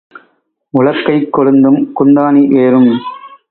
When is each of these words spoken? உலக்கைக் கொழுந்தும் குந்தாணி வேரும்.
உலக்கைக் 0.73 1.37
கொழுந்தும் 1.37 1.91
குந்தாணி 1.95 2.47
வேரும். 2.47 2.91